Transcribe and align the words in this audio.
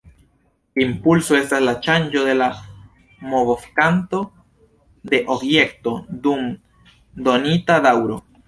Impulso 0.83 1.35
estas 1.39 1.61
la 1.65 1.75
ŝanĝo 1.87 2.23
de 2.29 2.33
la 2.39 2.47
movokvanto 3.35 4.23
de 5.13 5.23
objekto 5.37 5.97
dum 6.25 6.53
donita 7.29 7.81
daŭro. 7.89 8.23